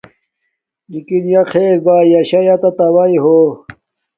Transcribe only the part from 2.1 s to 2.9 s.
ݵݳ شݳ ݵݳ تݳ